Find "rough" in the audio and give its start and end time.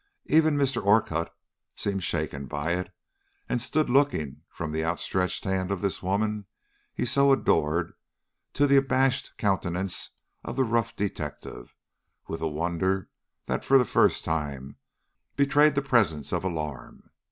10.63-10.95